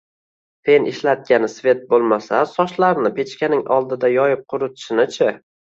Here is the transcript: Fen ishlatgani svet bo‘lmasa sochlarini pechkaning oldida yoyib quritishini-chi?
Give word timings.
Fen 0.69 0.87
ishlatgani 0.91 1.49
svet 1.57 1.85
bo‘lmasa 1.93 2.41
sochlarini 2.57 3.15
pechkaning 3.21 3.65
oldida 3.79 4.15
yoyib 4.19 4.47
quritishini-chi? 4.57 5.33